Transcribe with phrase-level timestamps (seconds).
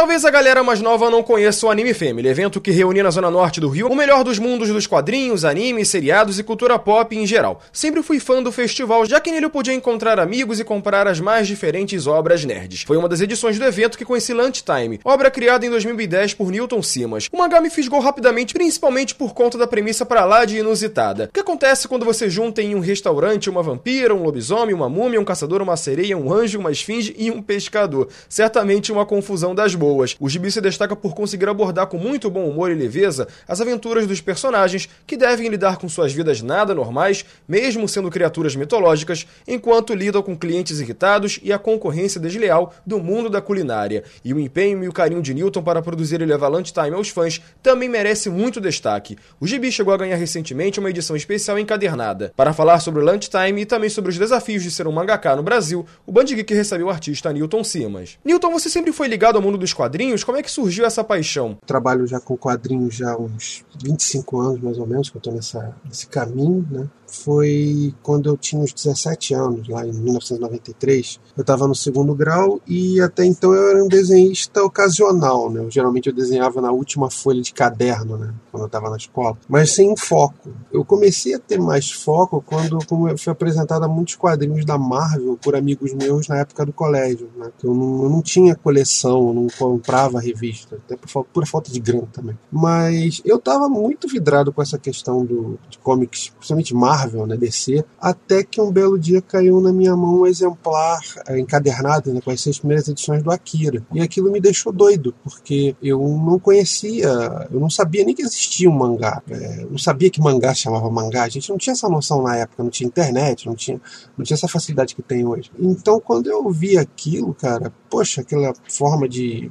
[0.00, 3.30] Talvez a galera mais nova não conheça o Anime Family, evento que reúne na zona
[3.30, 7.26] norte do Rio o melhor dos mundos dos quadrinhos, animes, seriados e cultura pop em
[7.26, 7.60] geral.
[7.70, 11.20] Sempre fui fã do festival, já que nele eu podia encontrar amigos e comprar as
[11.20, 12.80] mais diferentes obras nerds.
[12.80, 16.82] Foi uma das edições do evento que conheci Lunchtime, obra criada em 2010 por Newton
[16.82, 17.28] Simas.
[17.30, 21.24] O mangá me fisgou rapidamente, principalmente por conta da premissa pra lá de inusitada.
[21.24, 25.20] O que acontece quando você junta em um restaurante uma vampira, um lobisomem, uma múmia,
[25.20, 28.08] um caçador, uma sereia, um anjo, uma esfinge e um pescador?
[28.30, 29.89] Certamente uma confusão das boas.
[30.18, 34.06] O gibi se destaca por conseguir abordar com muito bom humor e leveza as aventuras
[34.06, 39.94] dos personagens que devem lidar com suas vidas nada normais, mesmo sendo criaturas mitológicas, enquanto
[39.94, 44.04] lidam com clientes irritados e a concorrência desleal do mundo da culinária.
[44.24, 47.40] E o empenho e o carinho de Newton para produzir e levar Lunchtime aos fãs
[47.62, 49.16] também merece muito destaque.
[49.40, 52.32] O gibi chegou a ganhar recentemente uma edição especial encadernada.
[52.36, 55.86] Para falar sobre Lunchtime e também sobre os desafios de ser um mangaka no Brasil,
[56.06, 58.18] o Band Geek recebeu o artista Newton Simas.
[58.24, 60.22] Newton, você sempre foi ligado ao mundo dos quadrinhos?
[60.22, 61.56] Como é que surgiu essa paixão?
[61.64, 65.32] Trabalho já com quadrinhos já há uns 25 anos, mais ou menos, que eu estou
[65.32, 66.86] nesse caminho, né?
[67.10, 71.20] Foi quando eu tinha uns 17 anos, lá em 1993.
[71.36, 75.60] Eu estava no segundo grau e até então eu era um desenhista ocasional, né?
[75.60, 78.32] Eu, geralmente eu desenhava na última folha de caderno, né?
[78.50, 80.50] Quando eu estava na escola, mas sem foco.
[80.72, 85.38] Eu comecei a ter mais foco quando eu fui apresentado a muitos quadrinhos da Marvel
[85.42, 87.50] por amigos meus na época do colégio, né?
[87.62, 91.80] Eu não, eu não tinha coleção, eu não comprava revista, até por, por falta de
[91.80, 92.38] grana também.
[92.50, 97.36] Mas eu estava muito vidrado com essa questão do, de comics, principalmente Marvel Marvel, né,
[97.36, 102.20] DC, até que um belo dia caiu na minha mão um exemplar é, encadernado né,
[102.20, 103.82] com as seis primeiras edições do Akira.
[103.92, 107.08] E aquilo me deixou doido, porque eu não conhecia,
[107.50, 109.22] eu não sabia nem que existia um mangá.
[109.28, 111.24] É, não sabia que mangá se chamava mangá.
[111.24, 113.80] A gente não tinha essa noção na época, não tinha internet, não tinha,
[114.16, 115.50] não tinha essa facilidade que tem hoje.
[115.58, 119.50] Então, quando eu vi aquilo, cara, poxa, aquela forma de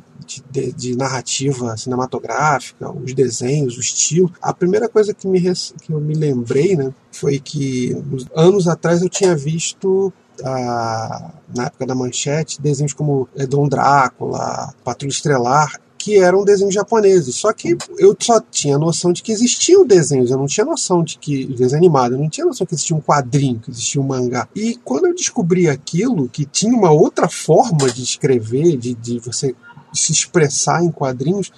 [0.52, 4.32] de, de, narrativa cinematográfica, os desenhos, o estilo.
[4.42, 7.98] A primeira coisa que, me, que eu me lembrei né, foi que
[8.36, 10.14] anos atrás eu tinha visto
[10.44, 17.36] a, na época da manchete, desenhos como Dom Drácula, Patrulha Estrelar, que eram desenhos japoneses.
[17.36, 21.20] Só que eu só tinha noção de que existiam desenhos, eu não tinha noção de
[21.20, 21.46] que.
[21.46, 24.48] desenho animado, eu não tinha noção que existia um quadrinho, que existia um mangá.
[24.56, 29.54] E quando eu descobri aquilo, que tinha uma outra forma de escrever, de, de você
[29.94, 31.52] se expressar em quadrinhos,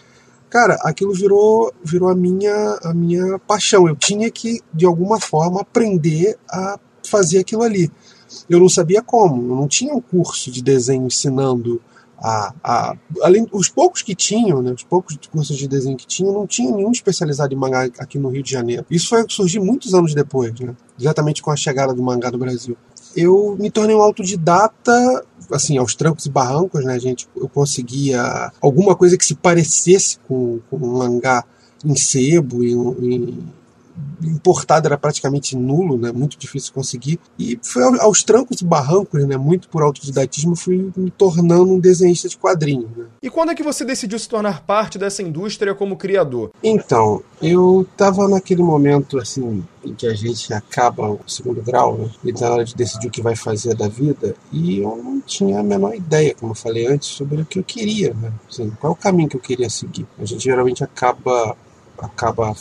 [0.50, 3.88] cara, aquilo virou, virou a, minha, a minha paixão.
[3.88, 7.92] Eu tinha que, de alguma forma, aprender a fazer aquilo ali.
[8.50, 11.82] Eu não sabia como, eu não tinha um curso de desenho ensinando
[12.22, 16.32] a, a, além os poucos que tinham, né, os poucos cursos de desenho que tinham,
[16.32, 18.86] não tinha nenhum especializado em mangá aqui no Rio de Janeiro.
[18.90, 22.78] Isso foi surgir muitos anos depois, né, exatamente com a chegada do mangá no Brasil.
[23.16, 28.96] Eu me tornei um autodidata assim, aos trancos e barrancos, né, gente, eu conseguia alguma
[28.96, 31.44] coisa que se parecesse com, com um mangá
[31.84, 33.40] em sebo, em, em
[34.24, 36.12] importado era praticamente nulo, né?
[36.12, 37.20] muito difícil conseguir.
[37.38, 39.38] E foi aos trancos e barrancos, né?
[39.38, 42.90] muito por autodidatismo, fui me tornando um desenhista de quadrinhos.
[42.96, 43.06] Né?
[43.22, 46.52] E quando é que você decidiu se tornar parte dessa indústria como criador?
[46.64, 52.10] Então, eu estava naquele momento assim em que a gente acaba o segundo grau né?
[52.24, 55.60] e na hora de decidir o que vai fazer da vida e eu não tinha
[55.60, 58.32] a menor ideia, como eu falei antes, sobre o que eu queria, né?
[58.50, 60.06] assim, qual é o caminho que eu queria seguir.
[60.20, 61.56] A gente geralmente acaba
[62.02, 62.54] acaba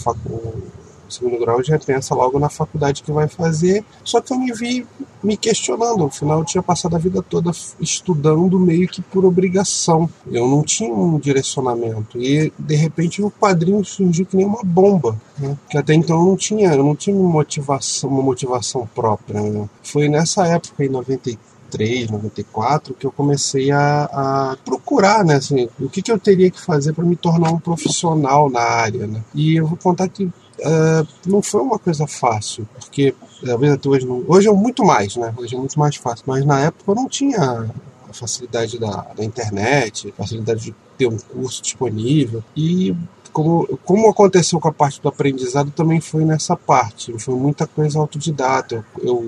[1.10, 3.84] segundo grau já pensa logo na faculdade que vai fazer.
[4.04, 4.86] Só que eu me vi
[5.22, 6.04] me questionando.
[6.04, 7.50] Afinal, eu tinha passado a vida toda
[7.80, 10.08] estudando meio que por obrigação.
[10.30, 12.18] Eu não tinha um direcionamento.
[12.18, 15.20] E de repente o quadrinho surgiu que nem uma bomba.
[15.38, 15.56] Né?
[15.68, 19.40] Que até então eu não tinha, eu não tinha motivação, uma motivação própria.
[19.40, 19.68] Né?
[19.82, 21.50] Foi nessa época, em 93.
[21.70, 26.50] 93, 94, que eu comecei a, a procurar, né, assim, o que, que eu teria
[26.50, 29.22] que fazer para me tornar um profissional na área, né?
[29.34, 30.28] E eu vou contar que
[30.60, 35.16] uh, não foi uma coisa fácil, porque talvez até hoje não, hoje é muito mais,
[35.16, 35.34] né?
[35.36, 37.70] Hoje é muito mais fácil, mas na época eu não tinha
[38.08, 42.94] a facilidade da, da internet, facilidade de ter um curso disponível e
[43.32, 47.16] como, como aconteceu com a parte do aprendizado, também foi nessa parte.
[47.18, 48.84] Foi muita coisa autodidata.
[49.00, 49.24] Eu,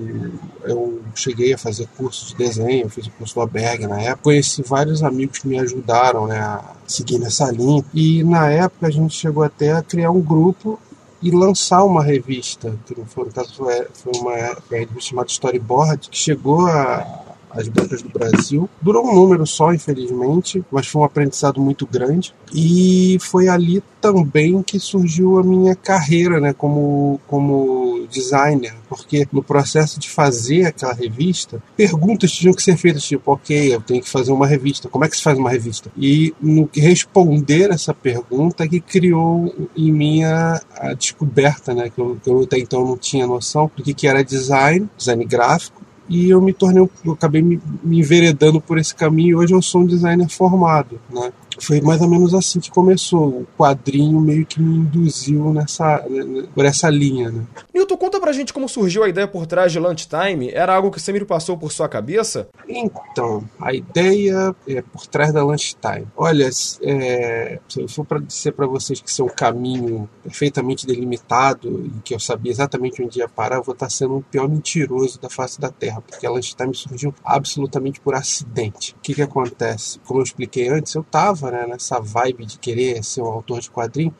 [0.65, 4.23] eu, eu cheguei a fazer curso de desenho, fiz o curso do Alberg na época.
[4.23, 7.83] Conheci vários amigos que me ajudaram né, a seguir nessa linha.
[7.93, 10.79] E na época a gente chegou até a criar um grupo
[11.23, 14.35] e lançar uma revista, que no caso foi, uma, foi uma
[14.69, 18.69] revista chamada Storyboard, que chegou a, as bancas do Brasil.
[18.81, 22.35] Durou um número só, infelizmente, mas foi um aprendizado muito grande.
[22.53, 27.82] E foi ali também que surgiu a minha carreira, né, como, como
[28.13, 33.73] designer, porque no processo de fazer aquela revista, perguntas tinham que ser feitas, tipo, ok,
[33.73, 35.91] eu tenho que fazer uma revista, como é que se faz uma revista?
[35.97, 40.61] E no responder essa pergunta que criou em mim a,
[40.97, 44.23] descoberta, né, que eu, que eu até então não tinha noção do que, que era
[44.23, 49.29] design, design gráfico, e eu me tornei, eu acabei me, me enveredando por esse caminho
[49.29, 51.31] e hoje eu sou um designer formado, né?
[51.59, 53.27] foi mais ou menos assim que começou.
[53.27, 57.31] O quadrinho meio que me induziu nessa, né, por essa linha.
[57.31, 57.43] Né?
[57.73, 60.51] Nilton, conta pra gente como surgiu a ideia por trás de Lunchtime.
[60.51, 62.47] Era algo que sempre passou por sua cabeça?
[62.69, 66.07] Então, a ideia é por trás da Lunchtime.
[66.15, 66.47] Olha,
[66.83, 71.83] é, se eu for para dizer para vocês que isso é um caminho perfeitamente delimitado
[71.87, 75.19] e que eu sabia exatamente onde ia parar, eu vou estar sendo o pior mentiroso
[75.19, 78.93] da face da Terra, porque a Lunchtime surgiu absolutamente por acidente.
[78.93, 79.97] O que, que acontece?
[80.05, 83.71] Como eu expliquei antes, eu estava né, nessa vibe de querer ser um autor de
[83.71, 84.13] quadrinho.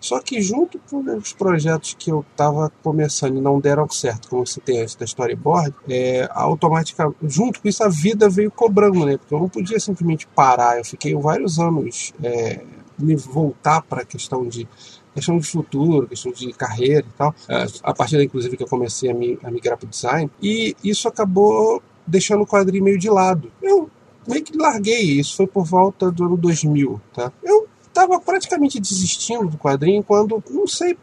[0.00, 4.46] Só que junto com os projetos que eu estava começando e não deram certo, como
[4.46, 9.16] você tem antes da storyboard, é, automaticamente, junto com isso a vida veio cobrando, né?
[9.16, 10.78] Porque eu não podia simplesmente parar.
[10.78, 12.62] Eu fiquei vários anos é,
[12.98, 14.68] me voltar para a questão de
[15.14, 17.34] questão de futuro, questão de carreira e tal.
[17.48, 20.30] É, a partir daí, inclusive, que eu comecei a, me, a migrar para o design.
[20.42, 23.50] E isso acabou deixando o quadrinho meio de lado.
[23.62, 23.90] Eu
[24.28, 27.32] meio que larguei isso, foi por volta do ano 2000, tá?
[27.42, 27.65] Eu
[27.96, 30.98] estava praticamente desistindo do quadrinho quando, não sei,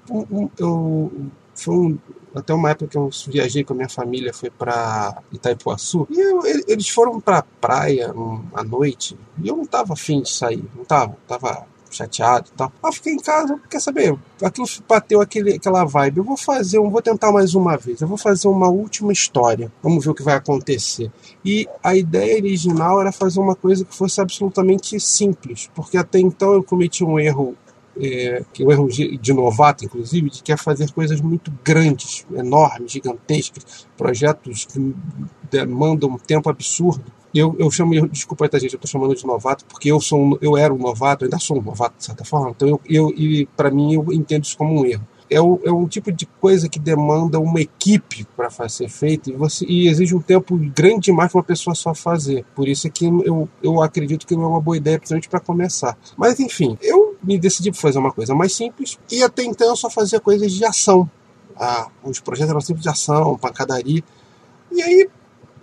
[0.59, 1.11] eu
[1.55, 1.97] foi um,
[2.35, 6.41] até uma época que eu viajei com a minha família, foi para Itaipuaçu, e eu,
[6.67, 10.85] eles foram para praia um, à noite, e eu não tava afim de sair, não
[10.85, 12.71] tava, tava chateado e tal.
[12.83, 14.17] Eu fiquei em casa, quer saber?
[14.41, 16.17] Aquilo bateu aquele, aquela vibe.
[16.17, 18.01] Eu vou fazer, eu vou tentar mais uma vez.
[18.01, 19.71] Eu vou fazer uma última história.
[19.81, 21.11] Vamos ver o que vai acontecer.
[21.43, 26.53] E a ideia original era fazer uma coisa que fosse absolutamente simples, porque até então
[26.53, 27.55] eu cometi um erro
[27.99, 32.91] é, que é um erro de novato, inclusive, de quer fazer coisas muito grandes, enormes,
[32.91, 34.95] gigantescas, projetos que
[35.49, 37.03] demandam um tempo absurdo
[37.33, 40.37] eu, eu chamo, desculpa aí, gente, eu estou chamando de novato, porque eu sou um,
[40.41, 43.45] eu era um novato, ainda sou um novato, de certa forma, então eu, eu e
[43.57, 45.07] para mim eu entendo isso como um erro.
[45.29, 49.33] É, o, é um tipo de coisa que demanda uma equipe para ser feita e,
[49.33, 52.45] você, e exige um tempo grande demais para uma pessoa só fazer.
[52.53, 55.39] Por isso é que eu, eu acredito que não é uma boa ideia, principalmente para
[55.39, 55.97] começar.
[56.15, 59.75] Mas enfim, eu me decidi por fazer uma coisa mais simples e até então eu
[59.75, 61.09] só fazia coisas de ação.
[61.55, 64.03] Ah, os projetos eram sempre de ação, pancadaria.
[64.71, 65.09] E aí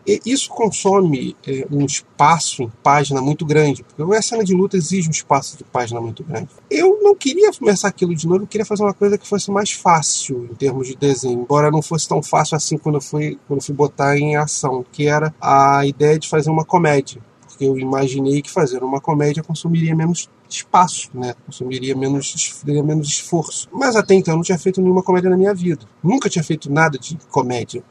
[0.07, 5.09] isso consome é, um espaço em página muito grande, porque a cena de luta exige
[5.09, 6.49] um espaço de página muito grande.
[6.71, 9.73] Eu não queria começar aquilo de novo, eu queria fazer uma coisa que fosse mais
[9.73, 13.61] fácil em termos de desenho, embora não fosse tão fácil assim quando eu fui, quando
[13.61, 17.21] eu fui botar em ação, que era a ideia de fazer uma comédia.
[17.47, 21.35] Porque eu imaginei que fazer uma comédia consumiria menos espaço, né?
[21.47, 23.69] Consumiria menos, menos esforço.
[23.73, 25.85] Mas até então eu não tinha feito nenhuma comédia na minha vida.
[26.03, 27.83] Nunca tinha feito nada de comédia.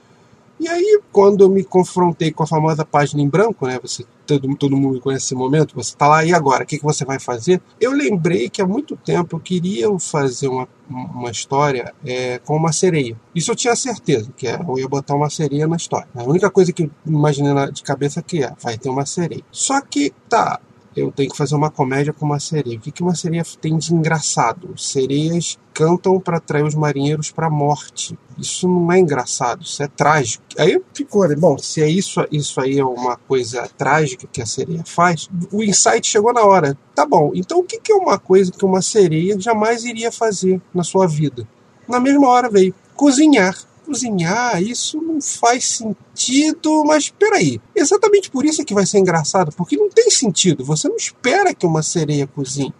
[0.59, 3.79] E aí, quando eu me confrontei com a famosa página em branco, né?
[3.81, 6.63] Você, todo, todo mundo conhece esse momento, você está lá, e agora?
[6.63, 7.61] O que, que você vai fazer?
[7.79, 12.73] Eu lembrei que há muito tempo eu queria fazer uma, uma história é, com uma
[12.73, 13.17] sereia.
[13.33, 16.09] Isso eu tinha certeza, que é, eu ia botar uma sereia na história.
[16.13, 19.43] A única coisa que eu imaginei de cabeça é que é, vai ter uma sereia.
[19.51, 20.59] Só que, tá,
[20.95, 22.77] eu tenho que fazer uma comédia com uma sereia.
[22.77, 24.77] O que, que uma sereia tem de engraçado?
[24.77, 28.17] Sereias cantam para atrair os marinheiros para a morte.
[28.37, 30.43] Isso não é engraçado, isso é trágico.
[30.57, 31.35] Aí ficou, né?
[31.35, 35.63] bom, se é isso, isso aí é uma coisa trágica que a sereia faz, o
[35.63, 36.77] insight chegou na hora.
[36.93, 40.61] Tá bom, então o que, que é uma coisa que uma sereia jamais iria fazer
[40.73, 41.47] na sua vida?
[41.87, 43.55] Na mesma hora veio cozinhar
[43.89, 47.59] cozinhar, isso não faz sentido, mas espera aí.
[47.75, 50.63] Exatamente por isso é que vai ser engraçado, porque não tem sentido.
[50.63, 52.73] Você não espera que uma sereia cozinhe.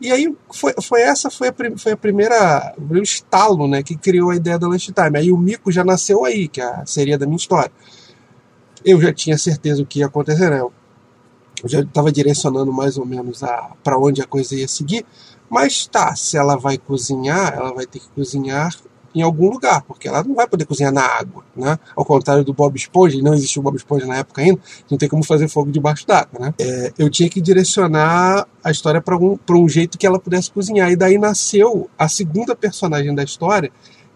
[0.00, 4.30] E aí foi, foi essa foi a, foi a primeira o estalo, né, que criou
[4.30, 5.18] a ideia da Lunch Time.
[5.18, 7.70] Aí o mico já nasceu aí, que é seria da minha história.
[8.84, 10.60] Eu já tinha certeza o que ia acontecer, né?
[10.60, 10.72] Eu
[11.68, 13.40] já estava direcionando mais ou menos
[13.84, 15.04] para onde a coisa ia seguir.
[15.50, 18.74] Mas tá, se ela vai cozinhar, ela vai ter que cozinhar
[19.14, 21.78] em algum lugar, porque ela não vai poder cozinhar na água, né?
[21.96, 25.08] Ao contrário do Bob Esponja, não existiu o Bob Esponja na época ainda, não tem
[25.08, 26.54] como fazer fogo debaixo d'água, né?
[26.58, 30.90] É, eu tinha que direcionar a história para um, um jeito que ela pudesse cozinhar,
[30.90, 33.70] e daí nasceu a segunda personagem da história,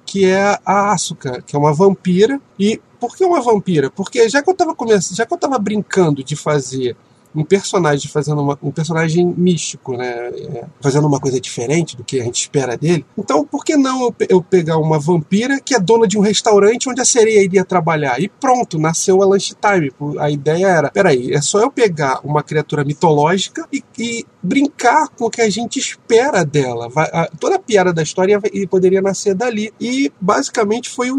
[0.06, 3.90] que é a Asuka, que é uma vampira, e por que uma vampira?
[3.90, 6.96] Porque já que eu estava começando, já que eu estava brincando de fazer
[7.34, 10.28] um personagem fazendo uma, um personagem místico, né?
[10.28, 13.04] É, fazendo uma coisa diferente do que a gente espera dele.
[13.18, 16.88] Então, por que não eu, eu pegar uma vampira que é dona de um restaurante
[16.88, 18.20] onde a sereia iria trabalhar?
[18.20, 19.92] E pronto, nasceu a Lunchtime.
[20.18, 25.24] A ideia era: peraí, é só eu pegar uma criatura mitológica e, e brincar com
[25.24, 26.88] o que a gente espera dela.
[26.88, 29.72] Vai, a, toda a piada da história poderia nascer dali.
[29.80, 31.16] E basicamente foi o,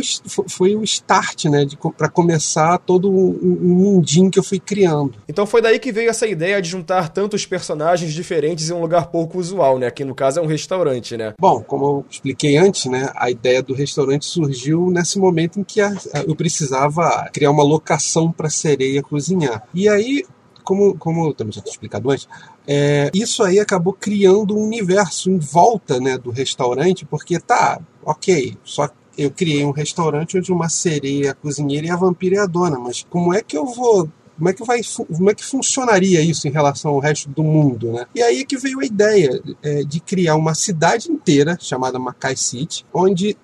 [0.48, 1.66] foi o start, né?
[1.98, 5.16] para começar todo um, um mundinho que eu fui criando.
[5.28, 9.08] Então foi daí que veio essa ideia de juntar tantos personagens diferentes em um lugar
[9.08, 9.88] pouco usual, né?
[9.88, 11.34] Aqui no caso é um restaurante, né?
[11.40, 13.10] Bom, como eu expliquei antes, né?
[13.16, 18.50] A ideia do restaurante surgiu nesse momento em que eu precisava criar uma locação para
[18.50, 19.64] sereia cozinhar.
[19.74, 20.24] E aí
[20.66, 22.28] como, como eu também já tinha explicado antes,
[22.68, 28.58] é, isso aí acabou criando um universo em volta né, do restaurante, porque tá, ok,
[28.64, 32.46] só eu criei um restaurante onde uma sereia a cozinheira e a vampira é a
[32.46, 36.22] dona, mas como é que eu vou como é que vai como é que funcionaria
[36.22, 38.06] isso em relação ao resto do mundo né?
[38.14, 42.36] E aí é que veio a ideia é, de criar uma cidade inteira chamada Mackay
[42.36, 43.38] City onde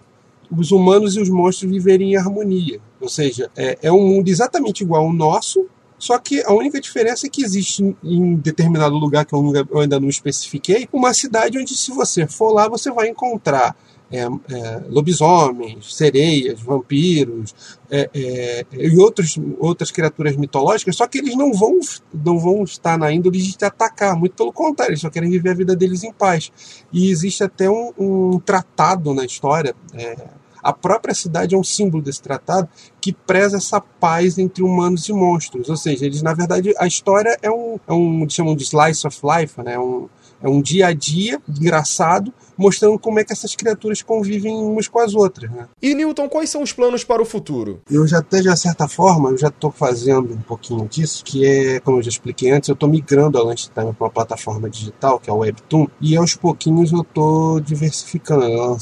[0.56, 2.82] os humanos e os monstros viveriam em harmonia.
[3.00, 5.68] Ou seja é, é um mundo exatamente igual ao nosso
[6.02, 10.10] só que a única diferença é que existe em determinado lugar que eu ainda não
[10.10, 13.76] especifiquei, uma cidade onde se você for lá, você vai encontrar
[14.12, 17.56] é, é, lobisomens, sereias, vampiros
[17.90, 21.80] é, é, e outros, outras criaturas mitológicas, só que eles não vão,
[22.14, 25.52] não vão estar na índole de te atacar, muito pelo contrário, eles só querem viver
[25.52, 26.52] a vida deles em paz.
[26.92, 30.16] E existe até um, um tratado na história é,
[30.64, 35.14] a própria cidade é um símbolo desse tratado que preza essa paz entre humanos e
[35.14, 35.70] monstros.
[35.70, 39.20] Ou seja, eles, na verdade, a história é um, é um chamam de slice of
[39.24, 39.74] life, né?
[39.74, 40.08] É um,
[40.42, 45.00] é um dia a dia engraçado, mostrando como é que essas criaturas convivem umas com
[45.00, 45.50] as outras.
[45.52, 45.68] Né?
[45.82, 47.82] E Newton, quais são os planos para o futuro?
[47.90, 51.80] Eu já até de certa forma, eu já estou fazendo um pouquinho disso, que é,
[51.80, 55.30] como eu já expliquei antes, eu estou migrando a Lunchtime para uma plataforma digital, que
[55.30, 58.44] é o Webtoon, e aos pouquinhos eu estou diversificando.
[58.44, 58.78] Eu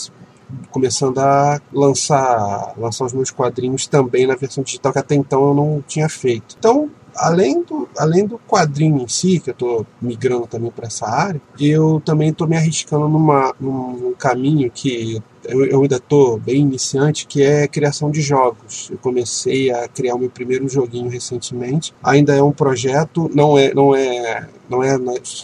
[0.72, 5.54] começando a lançar, lançar os meus quadrinhos também na versão digital que até então eu
[5.54, 6.56] não tinha feito.
[6.58, 6.90] Então,
[7.20, 11.42] além do, além do quadrinho em si, que eu estou migrando também para essa área,
[11.60, 17.26] eu também estou me arriscando numa, num caminho que eu, eu ainda estou bem iniciante,
[17.26, 18.90] que é criação de jogos.
[18.92, 21.94] Eu comecei a criar o meu primeiro joguinho recentemente.
[22.04, 24.98] Ainda é um projeto, não é, não é, não é,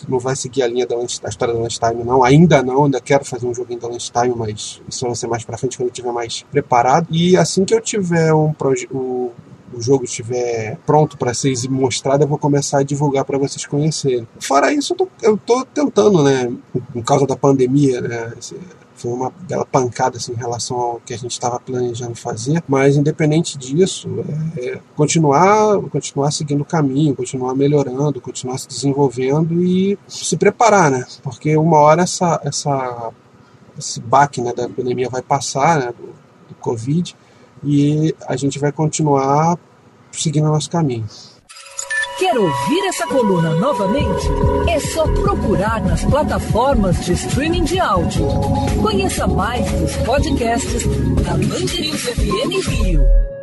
[0.07, 2.23] não vai seguir a linha da, história da Lunchtime, não.
[2.23, 5.57] Ainda não, ainda quero fazer um joguinho da Lunchtime, mas isso vai ser mais para
[5.57, 7.07] frente quando eu estiver mais preparado.
[7.09, 8.95] E assim que eu tiver um projeto
[9.75, 14.27] o jogo estiver pronto para ser mostrado, eu vou começar a divulgar para vocês conhecerem.
[14.39, 16.51] Fora isso, eu tô, eu tô tentando, né,
[16.93, 18.33] por causa da pandemia, né,
[18.95, 22.95] foi uma bela pancada assim, em relação ao que a gente estava planejando fazer, mas
[22.95, 24.09] independente disso,
[24.57, 30.89] é, é, continuar, continuar seguindo o caminho, continuar melhorando, continuar se desenvolvendo e se preparar,
[30.89, 31.05] né?
[31.21, 33.11] Porque uma hora essa, essa,
[33.77, 36.07] esse baque né, da pandemia vai passar, né, do,
[36.47, 37.15] do Covid,
[37.63, 39.57] e a gente vai continuar
[40.11, 41.05] seguindo nosso caminho.
[42.17, 44.27] Quer ouvir essa coluna novamente?
[44.69, 48.25] É só procurar nas plataformas de streaming de áudio.
[48.81, 50.85] Conheça mais dos podcasts
[51.23, 53.34] da Band FM Rio.